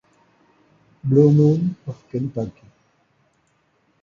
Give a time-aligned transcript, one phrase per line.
[1.03, 2.65] Blue Moon Of Kentucky